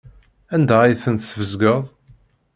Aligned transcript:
Anda 0.55 0.75
ay 0.81 0.95
tent-tesbezgeḍ? 1.03 1.81